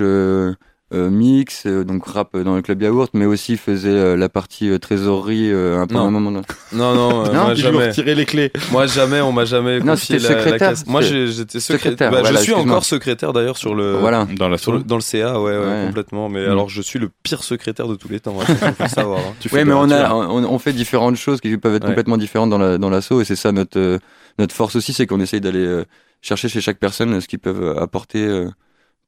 [0.93, 4.79] mix, euh, donc rap dans le club yaourt, mais aussi faisait euh, la partie euh,
[4.79, 6.01] trésorerie euh, un peu Non.
[6.01, 6.31] à un moment.
[6.31, 6.45] donné.
[6.71, 7.87] Non, non, euh, Non, moi jamais.
[7.87, 8.51] retirer les clés.
[8.71, 10.73] Moi jamais, on m'a jamais Non, confié c'était la, la secrétaire.
[10.87, 12.11] Moi j'étais secrétaire, secrétaire.
[12.11, 14.27] Bah, voilà, je suis encore secrétaire d'ailleurs sur le Voilà.
[14.37, 15.83] Dans la sur le- dans le CA, ouais, ouais, Ouais.
[15.87, 16.29] complètement.
[16.29, 16.51] Mais Mm.
[16.51, 18.33] alors je suis le pire secrétaire de tous les temps.
[18.39, 19.19] Faut le savoir.
[19.19, 19.33] hein.
[19.39, 21.89] Tu fais Ouais, mais on a, on, on fait différentes choses qui peuvent être Ouais.
[21.89, 23.97] complètement différentes dans la dans l'assaut et c'est ça notre euh,
[24.39, 25.83] notre force aussi, c'est qu'on essaye d'aller euh,
[26.21, 28.49] chercher chez chaque personne ce qu'ils peuvent apporter euh,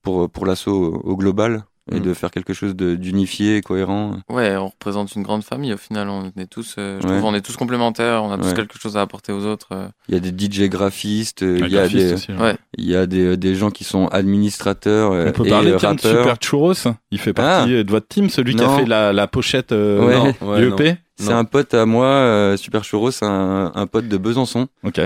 [0.04, 2.04] pour pour l'assaut au, au global et Mm.
[2.04, 4.18] de faire quelque chose d'unifié, cohérent.
[4.30, 6.10] Ouais, on représente une grande famille au final.
[6.10, 7.14] On est tous, euh, je Ouais.
[7.20, 8.24] trouve, on est tous complémentaires.
[8.24, 8.54] On a tous Ouais.
[8.56, 9.68] quelque chose à apporter aux autres.
[9.74, 9.88] euh.
[10.10, 12.56] Il y a des DJ graphistes, euh, Un il y a graphiste des aussi, ouais.
[12.78, 15.78] Il y a des des gens qui sont administrateurs On peut et parler de.
[15.78, 16.74] Super Churros.
[17.12, 20.06] Il fait partie euh, de votre team, celui qui a fait la, la pochette euh,
[20.06, 20.16] Ouais.
[20.42, 20.76] non, Ouais, du non.
[20.78, 20.98] EP.
[21.18, 21.38] C'est Non.
[21.38, 25.00] un pote à moi, euh, Super Churros, c'est un, un pote de Besançon, Ok.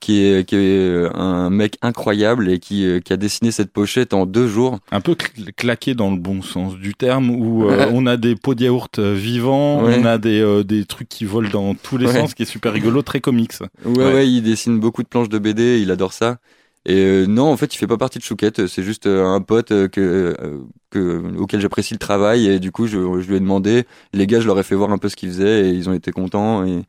[0.00, 3.70] Qui est, qui est euh, un mec incroyable et qui, euh, qui a dessiné cette
[3.72, 4.78] pochette en deux jours.
[4.90, 7.88] Un peu cl- claqué dans le bon sens du terme, où euh, Ouais.
[7.92, 9.98] on a des pots de yaourt euh, vivants, Ouais.
[10.00, 12.14] on a des, euh, des trucs qui volent dans tous les Ouais.
[12.14, 13.52] sens, qui est super rigolo, très comics.
[13.84, 16.38] Ouais, ouais, il dessine beaucoup de planches de BD, il adore ça.
[16.86, 19.68] Et euh, non, en fait, il fait pas partie de Chouquette, c'est juste un pote
[19.68, 23.84] que, euh, que, auquel j'apprécie le travail et du coup, je, je lui ai demandé.
[24.14, 25.92] Les gars, je leur ai fait voir un peu ce qu'ils faisaient et ils ont
[25.92, 26.64] été contents.
[26.64, 26.80] Et,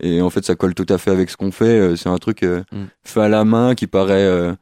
[0.00, 1.64] et en fait, ça colle tout à fait avec ce qu'on fait.
[1.78, 2.76] Euh, C'est un truc euh, Mm.
[3.04, 4.52] fait à la main qui paraît euh,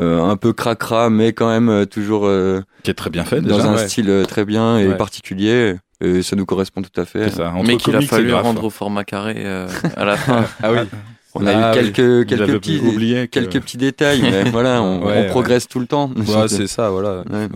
[0.00, 3.40] euh, un peu cracra, mais quand même euh, toujours euh, Qui est très bien fait
[3.40, 3.68] dans déjà.
[3.70, 3.88] un ouais.
[3.88, 4.96] style euh, très bien et Ouais.
[4.96, 5.76] particulier.
[6.02, 7.30] Et ça nous correspond tout à fait.
[7.30, 7.54] C'est ça.
[7.64, 10.44] Mais qu'il a fallu rendre au format carré euh, à la fin.
[10.62, 10.78] Ah oui.
[11.38, 11.92] On a Ah eu oui.
[11.92, 15.26] quelques, quelques petits, que- quelques petits détails, mais voilà, on, Ouais, on ouais.
[15.26, 16.10] progresse tout le temps.
[16.16, 17.24] Ouais, c'est ça, voilà.
[17.30, 17.48] Ouais.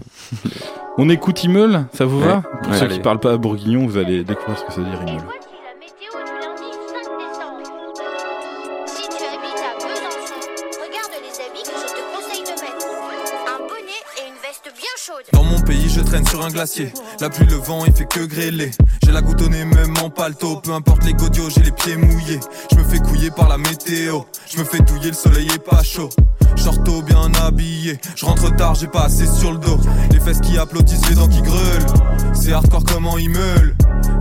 [0.99, 2.43] On écoute Immeuble, ça vous va?
[2.63, 2.95] Pour Ouais, ceux allez.
[2.97, 5.25] qui parlent pas bourguignon, vous allez découvrir ce que ça veut dire Immeuble.
[15.33, 16.93] Dans mon pays, je traîne sur un glacier.
[17.21, 18.71] La pluie, le vent, il fait que grêler.
[19.03, 20.57] J'ai la goutte au nez, même en paletot.
[20.57, 22.41] Peu importe les godios, j'ai les pieds mouillés.
[22.71, 24.21] Je me fais couiller par la météo.
[24.53, 26.11] Je me fais douiller, le soleil est pas chaud.
[26.57, 27.99] Shorto bien habillé.
[28.15, 29.79] Je rentre tard, j'ai pas assez sur le dos.
[30.13, 31.87] Les fesses qui applaudissent, les dents qui greulent.
[32.35, 33.75] C'est hardcore comment ils meulent.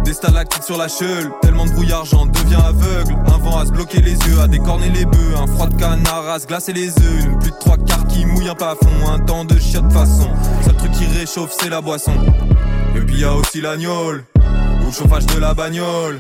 [0.10, 1.30] Des stalactites sur la cheule.
[1.40, 3.16] Tellement de brouillard, j'en deviens aveugle.
[3.28, 5.36] Un vent à se bloquer les yeux, à décorner les bœufs.
[5.38, 7.40] Un froid de canard à se glacer les œufs.
[7.40, 8.90] Pluie de trois quarts qui mouille un plafond.
[9.08, 10.28] Un temps de chiotte façon.
[10.66, 12.14] Seul truc qui réchauffe, c'est la boisson.
[12.96, 14.26] Et puis y a aussi l'agnole.
[14.82, 16.20] Ou le chauffage de la bagnole.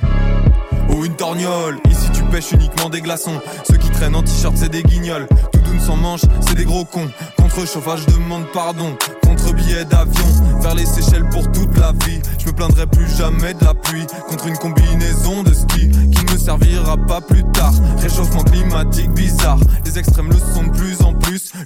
[0.89, 1.79] Ou une torgnole.
[1.89, 3.39] Ici tu pêches uniquement des glaçons.
[3.69, 5.27] Ceux qui traînent en t-shirt, c'est des guignols.
[5.51, 7.09] Tout doune sans manche, c'est des gros cons.
[7.37, 8.95] Contre chauffage, demande pardon.
[9.23, 10.25] Contre billet d'avion,
[10.61, 12.19] vers les Seychelles pour toute la vie.
[12.39, 14.05] Je me plaindrai plus jamais de pluie.
[14.27, 17.73] Contre une combinaison de ski qui ne servira pas plus tard.
[17.97, 19.59] Réchauffement climatique bizarre.
[19.85, 21.08] Les extrêmes le sont de plus en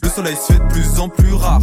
[0.01, 1.61] Le soleil se fait de plus en plus rare.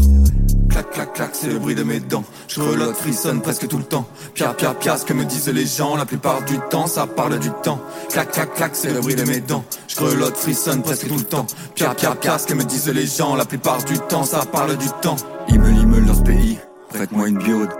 [0.68, 2.24] Clac, clac, clac, c'est le bruit de mes dents.
[2.48, 2.60] Je
[2.94, 4.06] frissonne presque tout le temps.
[4.34, 5.96] Pia, pia, pia, ce que me disent les gens.
[5.96, 7.80] La plupart du temps, ça parle du temps.
[8.10, 9.64] Clac, clac, clac, c'est le bruit de mes dents.
[9.88, 9.94] Je
[10.34, 11.46] frissonne presque tout le temps.
[11.74, 13.34] Pia, pia, pia, ce que me disent les gens.
[13.34, 15.16] La plupart du temps, ça parle du temps.
[15.48, 16.58] Immeuble, immeuble ce pays,
[16.90, 17.70] prête-moi une biode.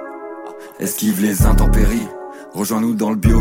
[0.81, 2.09] Esquive les intempéries,
[2.53, 3.41] rejoins-nous dans le bio.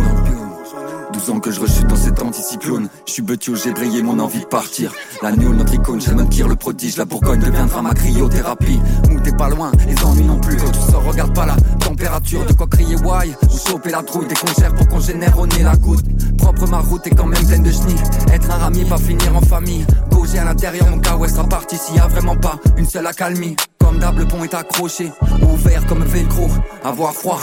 [1.20, 2.88] 12 ans que je rechute dans cet anticyclone.
[3.06, 3.24] Je suis
[3.56, 4.94] j'ai brillé mon envie de partir.
[5.22, 6.96] La Néo, notre icône, Shalman Kir, le prodige.
[6.96, 8.80] La Bourgogne deviendra ma cryothérapie.
[9.10, 10.56] Mou, t'es pas loin, les ennuis non plus.
[10.56, 12.46] Quand tu sors, regarde pas la température.
[12.46, 14.28] De quoi crier why ou choper la trouille.
[14.28, 16.06] Des concerts pour qu'on génère au nez la goutte.
[16.38, 18.04] Propre ma route est quand même pleine de chenilles.
[18.32, 19.86] Être un ramier, pas finir en famille.
[20.12, 23.08] Bouger à l'intérieur, mon cas, ouais, sera parti s'il y a vraiment pas une seule
[23.08, 23.58] accalmie.
[23.80, 25.12] Comme d'hab, le pont est accroché,
[25.42, 26.48] ouvert comme velcro.
[26.84, 27.40] Avoir froid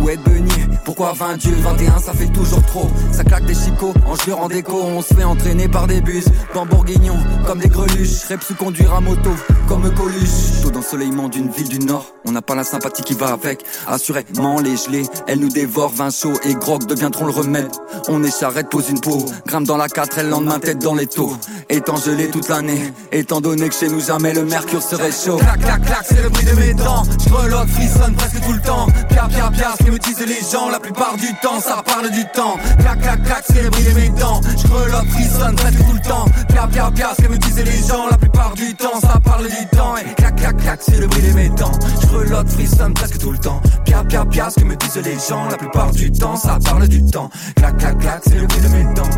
[0.00, 0.52] ou être beugné.
[0.84, 2.88] Pourquoi 20 Dieu, 21, ça fait toujours trop?
[3.12, 4.80] Ça claque des chicots, en joueur en déco.
[4.82, 8.24] On se fait entraîner par des bus, dans bourguignon, comme des greluches.
[8.28, 9.30] Rêve sous conduire à moto,
[9.68, 10.62] comme Coluche.
[10.62, 12.06] Taux d'ensoleillement d'une ville du Nord.
[12.24, 13.64] On n'a pas la sympathie qui va avec.
[13.86, 15.92] Assurément, les gelées, elles nous dévorent.
[15.92, 17.68] Vin chaud et grog deviendront le remède.
[18.08, 18.36] On est
[18.70, 19.24] pose une peau.
[19.46, 21.32] Grimpe dans la 4, elle lendemain tête dans les taux.
[21.68, 25.38] Étant gelé toute l'année, étant donné que chez nous jamais le mercure serait chaud.
[25.84, 27.02] Clac, c'est le bruit de mes dents.
[27.18, 28.86] Je frissonne presque tout le temps.
[29.08, 30.70] Pia, pia, pia, ce que me disent les gens.
[30.70, 32.56] La plupart du temps, ça parle du temps.
[32.78, 34.40] Clac, clac, clac, c'est le bruit de mes dents.
[34.44, 36.26] Je frissonne presque tout le temps.
[36.48, 38.08] Pia, pia, pia, ce que me disent les gens.
[38.10, 39.96] La plupart du temps, ça parle du temps.
[39.96, 41.72] Et clac, clac, clac, c'est le bruit de mes dents.
[42.02, 43.60] Je frissonne presque tout le temps.
[43.84, 45.46] Pia, pia, pia, ce que me disent les gens.
[45.48, 47.30] La plupart du temps, ça parle du temps.
[47.56, 49.10] Clac, clac, clac, c'est le bruit de mes dents.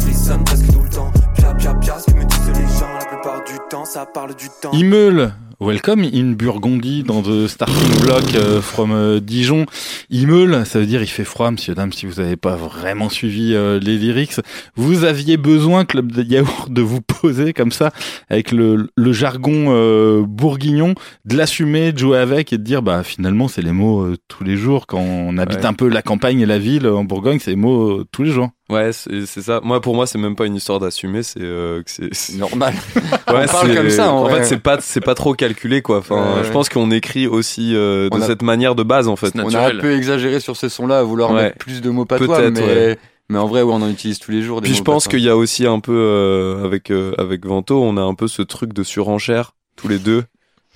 [0.00, 1.10] Frissonne presque tout le temps.
[1.34, 2.88] Pia, pia, pia, ce que me disent les gens.
[2.98, 4.72] La plupart du temps, ça parle du temps.
[4.72, 9.66] Imeul, welcome in Burgundy dans the starting block euh, from euh, Dijon.
[10.10, 13.54] Imeul, ça veut dire il fait froid, monsieur, dame, si vous n'avez pas vraiment suivi
[13.54, 14.34] euh, les lyrics.
[14.76, 17.90] Vous aviez besoin, Club de Yaourt, de vous poser comme ça,
[18.30, 20.94] avec le, le jargon bourguignon,
[21.24, 24.56] de l'assumer, de jouer avec et de dire, bah finalement, c'est les mots tous les
[24.56, 24.86] jours.
[24.86, 25.66] Quand on habite Ouais.
[25.66, 28.50] un peu la campagne et la ville en Bourgogne, c'est les mots tous les jours.
[28.70, 29.60] Ouais, c'est c'est ça.
[29.64, 32.12] Moi, pour moi, c'est même pas une histoire d'assumer, c'est euh, que c'est.
[32.14, 32.74] c'est- Normal.
[33.28, 35.98] Ouais, parle c'est- comme ça, en En fait, c'est pas, c'est pas trop calculé, quoi.
[35.98, 36.52] Enfin, Ouais, je ouais.
[36.52, 39.32] pense qu'on écrit aussi euh, de On a- cette manière de base, en fait.
[39.36, 41.44] On a un peu exagéré sur ce son-là, à vouloir Ouais.
[41.44, 42.98] mettre plus de mots patois, Peut-être, mais, ouais.
[43.30, 44.60] mais en vrai, ouais, on en utilise tous les jours.
[44.60, 47.82] Des Puis je pense qu'il y a aussi un peu euh, avec euh, avec Vento,
[47.82, 50.24] on a un peu ce truc de surenchère tous les deux,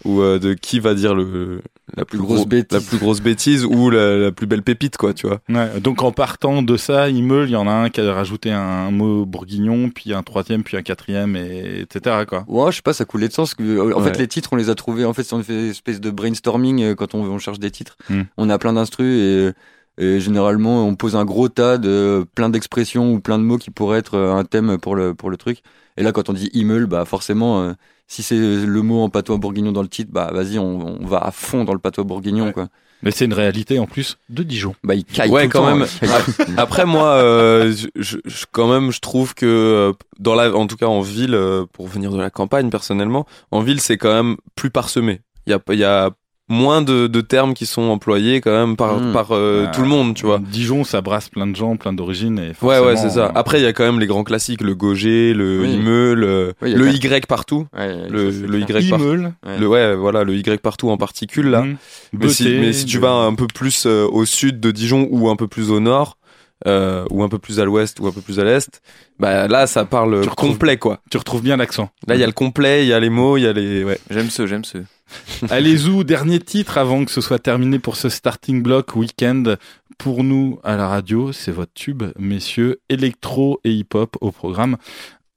[0.05, 1.61] ou euh, de qui va dire le
[1.97, 2.79] la plus grosse gros- bêtise.
[2.79, 5.41] la plus grosse bêtise ou la, la plus belle pépite, quoi, tu vois.
[5.49, 8.51] Ouais, donc en partant de ça, Imeul, il y en a un qui a rajouté
[8.51, 12.25] un mot bourguignon, puis un troisième, puis un quatrième, et etc.
[12.27, 12.45] quoi.
[12.49, 13.55] Ouais, je sais pas, ça coulait de sens.
[13.55, 14.05] que- En Ouais.
[14.11, 15.05] fait, les titres, on les a trouvés.
[15.05, 17.71] En fait, si on fait une espèce de brainstorming euh, quand on, on cherche des
[17.71, 17.97] titres.
[18.09, 18.23] Hmm.
[18.39, 19.51] On a plein d'instrus et,
[19.99, 23.71] et généralement, on pose un gros tas de plein d'expressions ou plein de mots qui
[23.71, 25.59] pourraient être euh, un thème pour le, pour le truc.
[25.99, 27.73] Et là, quand on dit immeuble, bah, forcément, euh,
[28.13, 31.19] si c'est le mot en patois bourguignon dans le titre, bah, vas-y, on, on va
[31.19, 32.53] à fond dans le patois bourguignon, Ouais.
[32.53, 32.69] quoi.
[33.05, 34.77] Mais c'est une réalité en plus de Dijon.
[34.85, 36.57] Bah, il caille Ouais, tout le quand temps, même.
[36.57, 38.19] Après moi, euh, je,
[38.53, 41.89] quand même, je trouve que euh, dans la, en tout cas en ville, euh, pour
[41.89, 45.21] venir de la campagne personnellement, en ville c'est quand même plus parsemé.
[45.47, 46.11] Il y a, il y a
[46.53, 49.13] moins de, de termes qui sont employés quand même par, Mm.
[49.13, 49.71] par euh, Ouais.
[49.73, 50.39] tout le monde, tu vois.
[50.39, 52.53] Dijon, ça brasse plein de gens, plein d'origines.
[52.63, 53.27] Ouais, ouais, c'est ça.
[53.27, 55.73] euh, Après, il y a quand même les grands classiques, le Gauger, le Oui.
[55.75, 57.67] Imeul, le, Oui, a le Y partout.
[57.77, 58.47] Ouais, Le, ça.
[58.47, 59.05] Y partout.
[59.05, 59.59] Imeul, Ouais.
[59.59, 61.61] Le, ouais, voilà, le Y partout en particule, là.
[61.61, 61.77] hum,
[62.13, 65.09] Mais si, Beauté, mais si tu vas un peu plus euh, au sud de Dijon
[65.11, 66.19] ou un peu plus au nord,
[66.67, 68.81] euh, ou un peu plus à l'ouest ou un peu plus à l'est,
[69.19, 71.01] bah là ça parle complet quoi.
[71.11, 71.91] Tu retrouves bien l'accent.
[72.07, 73.83] Là il y a le complet, il y a les mots, il y a les
[73.83, 73.99] ouais.
[74.11, 74.79] J'aime ce, j'aime ce.
[75.51, 79.57] Allez Zou, dernier titre avant que ce soit terminé pour ce starting block week-end.
[79.99, 84.77] Pour nous à la radio, c'est votre tube, messieurs, électro et hip-hop au programme.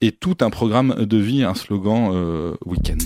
[0.00, 2.98] Et tout un programme de vie, un slogan euh, week-end.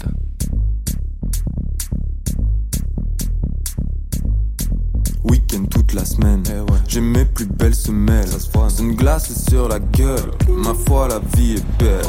[5.24, 6.42] Week-end toute la semaine.
[6.88, 8.28] J'ai mes plus belles semelles.
[8.68, 10.30] C'est une glace sur la gueule.
[10.48, 12.04] Ma foi, la vie est belle.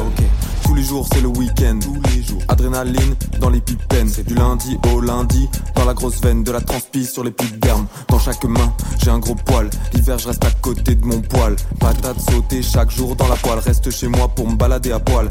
[0.64, 1.78] Tous les jours, c'est le week-end.
[2.48, 4.10] Adrénaline dans les pipennes.
[4.26, 6.42] Du lundi au lundi, dans la grosse veine.
[6.42, 7.86] De la transpi sur les petites dermes.
[8.08, 8.72] Dans chaque main,
[9.02, 9.68] j'ai un gros poil.
[9.92, 11.56] L'hiver, je reste à côté de mon poil.
[11.78, 13.58] Patate sautée chaque jour dans la poêle.
[13.58, 15.28] Reste chez moi pour me balader à poil.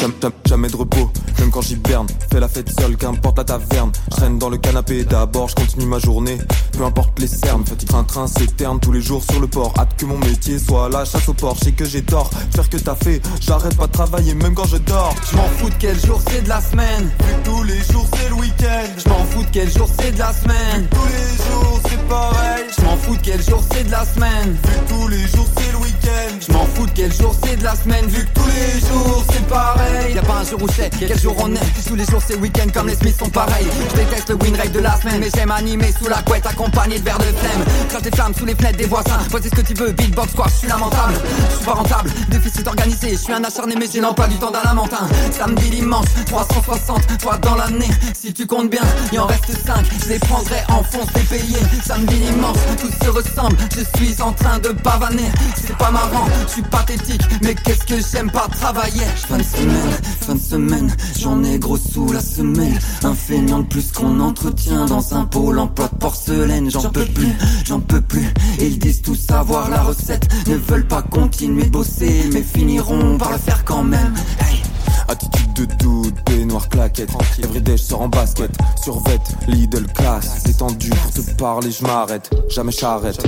[0.00, 2.06] Jam- jam- Jamais de repos, même quand j'hiberne.
[2.32, 3.92] Fais la fête seule, qu'importe la taverne.
[4.10, 6.38] Je traîne dans le canapé d'abord, je continue ma journée.
[6.72, 9.72] Peu importe les cernes, fatigue train train s'éterne tous les jours sur le port.
[9.78, 11.56] Hâte que mon métier soit la chasse au port.
[11.58, 13.20] Je sais que j'ai tort, faire que t'as fait.
[13.40, 15.14] J'arrête pas de travailler même quand je dors.
[15.30, 17.10] Je m'en fous de quel jour c'est de la semaine.
[17.20, 18.88] Vu que tous les jours c'est le week-end.
[19.04, 20.88] Je m'en fous de quel jour c'est de la semaine.
[20.90, 22.64] Tous les jours c'est pareil.
[22.78, 24.52] Je m'en fous de quel jour c'est de la semaine.
[24.64, 26.34] Vu tous les jours c'est le week-end.
[26.46, 29.24] Je m'en fous de quel jour c'est de la semaine vu que tous les jours
[29.30, 29.67] c'est pareil
[30.14, 31.84] Y'a pas un jour où c'est, quel jour on est.
[31.86, 33.66] Tous les jours c'est week-end comme les Smiths sont pareils.
[33.90, 36.98] Je déteste le win rate de la semaine Mais j'aime animer sous la couette accompagné
[36.98, 37.64] de verres de flemme.
[37.88, 40.46] Crache des flammes sous les fenêtres des voisins Voici ce que tu veux, beatbox quoi,
[40.48, 41.14] je suis lamentable.
[41.50, 44.50] Je suis pas rentable, déficit organisé Je suis un acharné mais j'ai pas du temps
[44.50, 47.90] d'un lamentin Samedi dimanche, 360 fois dans l'année.
[48.14, 51.58] Si tu comptes bien, il en reste 5 Je les prendrai en fonce des payés
[51.84, 53.56] Samedi dimanche, tout se ressemble.
[53.76, 55.30] Je suis en train de pavaner.
[55.56, 59.04] C'est pas marrant, je suis pathétique Mais qu'est-ce que j'aime pas travailler?
[59.30, 59.90] De semaine,
[60.20, 62.78] fin de semaine J'en ai gros sous la semelle.
[63.02, 66.70] Un feignant de plus qu'on entretient Dans un pôle emploi de porcelaine.
[66.70, 67.32] J'en peux plus,
[67.64, 68.28] j'en peux plus.
[68.60, 70.28] Ils disent tout savoir la recette.
[70.46, 74.14] Ne veulent pas continuer de bosser Mais finiront par le faire quand même.
[74.40, 74.62] Hey.
[75.08, 76.14] Attitude de doute,
[76.46, 77.10] noires claquettes.
[77.42, 78.50] Everyday je sors en basket.
[78.82, 79.18] Survêt,
[79.48, 82.30] Lidl class Détendu pour te parler je m'arrête.
[82.50, 83.26] Jamais j'arrête.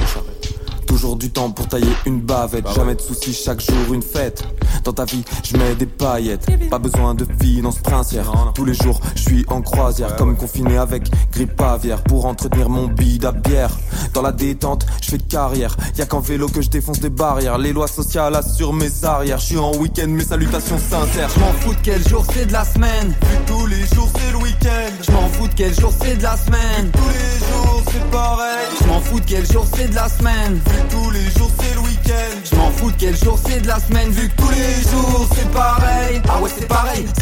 [0.87, 2.67] Toujours du temps pour tailler une bavette.
[2.75, 4.45] Jamais de soucis, chaque jour une fête
[4.85, 6.47] Dans ta vie, je mets des paillettes.
[6.71, 8.33] Pas besoin de finances princières.
[8.55, 10.17] Tous les jours, je suis en croisière.
[10.17, 12.03] Comme confiné avec grippe aviaire.
[12.03, 13.77] Pour entretenir mon bide à bière.
[14.15, 15.77] Dans la détente, je fais carrière.
[15.97, 17.59] Y'a qu'en vélo que je défonce des barrières.
[17.59, 19.39] Les lois sociales assurent mes arrières.
[19.39, 21.31] Je suis en week-end, mes salutations sincères.
[21.35, 23.15] Je m'en fous de quel jour c'est de la semaine.
[23.47, 24.93] Tous les jours c'est le week-end.
[25.07, 26.91] Je m'en fous de quel jour c'est de la semaine.
[26.93, 28.67] Tous les jours c'est pareil.
[28.81, 30.55] Je m'en fous de quel jour c'est de la semaine.
[30.55, 32.39] Vu tous les jours c'est le week-end.
[32.51, 34.11] Je m'en fous de quel jour c'est de la semaine.
[34.11, 35.51] Vu que tous les jours c'est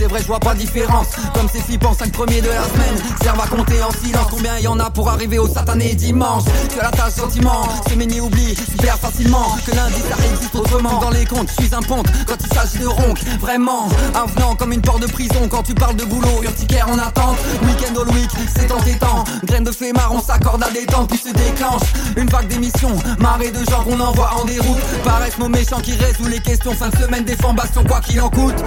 [0.09, 1.09] vrai je vois pas de différence.
[1.35, 2.97] Comme ces flippants 5 premiers de la semaine.
[3.23, 6.44] Serve à compter en silence Combien y en a pour arriver au satané dimanche?
[6.75, 9.57] Que la tâche sentiment Semaine oublie super facilement.
[9.66, 11.01] Que lundi ça existe autrement.
[11.01, 13.88] Dans les comptes je suis un ponte Quand il s'agit de ronque Vraiment.
[14.14, 17.37] Avenant comme une porte de prison Quand tu parles de boulot Urticaire en attente.
[17.62, 21.83] Week-end all week C'est entêtant Graine de flemmard on s'accorde à détente Puis se déclenche.
[22.16, 24.79] Une vague d'émissions Marée de gens qu'on envoie en déroute.
[25.05, 26.73] Paraissent nos méchants qui résolent les questions.
[26.73, 28.62] Fin de semaine des bastion quoi qu'il en coûte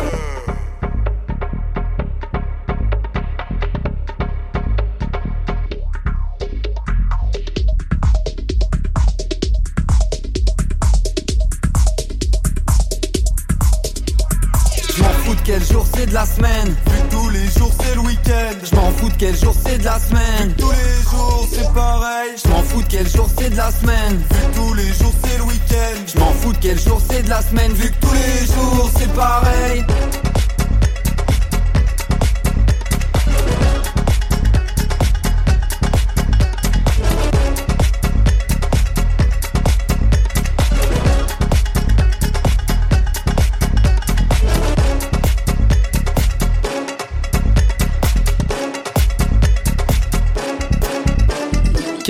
[20.57, 22.31] Tous les jours c'est pareil.
[22.41, 24.17] Je m'en fous de quel jour c'est de la semaine.
[24.17, 26.01] Vu que tous les jours c'est le week-end.
[26.07, 27.73] Je m'en fous de quel jour c'est de la semaine.
[27.73, 29.83] Vu que tous les jours c'est pareil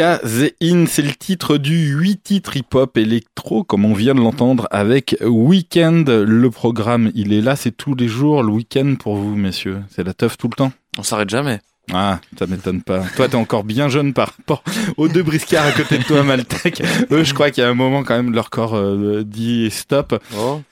[0.01, 5.15] Kazéine, c'est le titre du 8 titres hip-hop électro, comme on vient de l'entendre, avec
[5.21, 6.09] Weekend.
[6.09, 9.83] Le programme, il est là, c'est tous les jours, le week-end pour vous, messieurs.
[9.91, 11.59] C'est la teuf tout le temps On s'arrête jamais.
[11.93, 13.03] Ah, ça m'étonne pas.
[13.15, 14.63] Toi, t'es encore bien jeune par rapport
[14.97, 16.81] aux deux briscards à côté de toi, Maltec.
[17.11, 20.19] Eux, je crois qu'il y a un moment quand même, leur corps euh, dit stop.
[20.35, 20.63] Oh,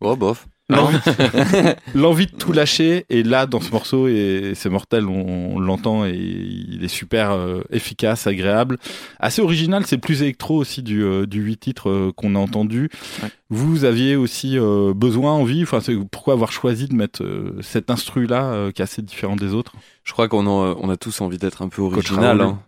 [0.00, 0.46] oh bof.
[1.94, 6.04] L'envie- de tout lâcher et là dans ce morceau et c'est mortel on, on l'entend
[6.04, 8.78] et il est super euh, efficace agréable
[9.18, 12.88] assez original c'est plus électro aussi du euh, du 8 titres euh, qu'on a entendu
[13.22, 13.28] Ouais.
[13.50, 15.80] vous aviez aussi euh, besoin envie enfin
[16.10, 17.22] pourquoi avoir choisi de mettre
[17.60, 19.72] cet instru là qui est assez différent des autres?
[20.04, 22.40] Je crois qu'on a, on a tous envie d'être un peu original.
[22.40, 22.58] Hein.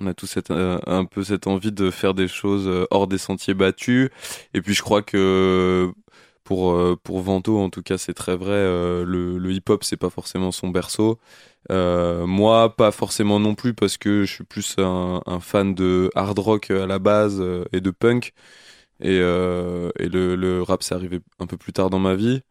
[0.00, 3.54] On a tous cette, un peu cette envie de faire des choses hors des sentiers
[3.54, 4.08] battus.
[4.54, 5.92] Et puis je crois que
[6.44, 8.50] pour euh, pour Vento en tout cas c'est très vrai.
[8.52, 11.18] euh, le, le hip hop c'est pas forcément son berceau.
[11.70, 16.38] Euh, moi pas forcément non plus parce que je suis plus un, fan de hard
[16.38, 18.32] rock à la base et de punk.
[19.00, 19.20] Et, et
[20.08, 22.42] le, le rap c'est arrivé un peu plus tard dans ma vie.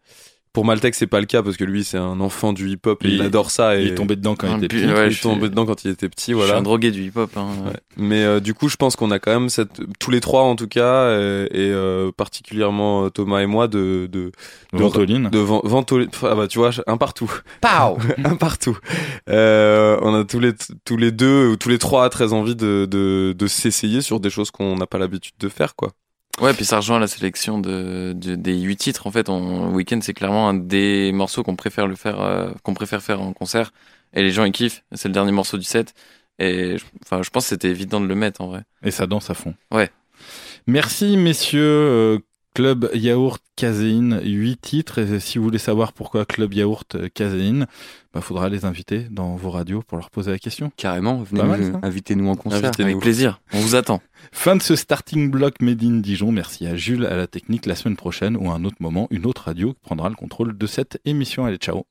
[0.53, 3.05] Pour Maltek c'est pas le cas parce que lui c'est un enfant du hip hop
[3.05, 3.77] et Il- il, adore ça.
[3.79, 5.21] Et il est tombé dedans quand Ah, il était puis, petit ouais, il est suis-
[5.21, 6.57] tombé dedans quand il était petit, Je suis voilà.
[6.57, 7.31] un drogué du hip-hop.
[7.37, 7.47] Hein.
[7.65, 7.73] Ouais.
[7.95, 10.57] Mais euh, du coup, je pense qu'on a quand même cette, tous les trois en
[10.57, 14.31] tout cas, et, et, euh, particulièrement euh, Thomas et moi, de de
[14.73, 17.31] de, Ventoline de Van- Ventolin- ah bah tu vois, un partout,
[18.25, 18.77] un partout.
[19.29, 20.51] Euh, on a tous les
[20.85, 24.29] tous les deux ou tous les trois très envie de de, de s'essayer sur des
[24.29, 25.91] choses qu'on n'a pas l'habitude de faire, quoi.
[26.41, 29.05] Ouais, puis ça rejoint la sélection de, de- des huit titres.
[29.07, 32.73] En fait, on, Weekend, c'est clairement un des morceaux qu'on préfère le faire, euh, qu'on
[32.73, 33.71] préfère faire en concert.
[34.13, 34.83] Et les gens ils kiffent.
[34.93, 35.93] C'est le dernier morceau du set.
[36.39, 36.75] Et
[37.05, 38.63] enfin, je pense que c'était évident de le mettre en vrai.
[38.83, 39.89] et ça danse à fond Ouais.
[40.67, 42.19] merci messieurs Euh,
[42.53, 44.99] Club Yaourt Caséine, 8 titres.
[44.99, 47.65] Et si vous voulez savoir pourquoi Club Yaourt Caséine,
[48.13, 50.71] bah, faudra les inviter dans vos radios pour leur poser la question.
[50.75, 52.65] Carrément, venez nous- invitez-nous en concert.
[52.65, 53.39] Invitez avec plaisir.
[53.53, 54.01] On vous attend.
[54.31, 56.31] Fin de ce starting block Made in Dijon.
[56.31, 59.25] Merci à Jules, à la technique la semaine prochaine ou à un autre moment, une
[59.25, 61.45] autre radio prendra le contrôle de cette émission.
[61.45, 61.85] Allez, ciao.